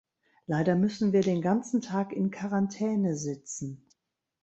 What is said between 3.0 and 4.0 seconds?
sitzen.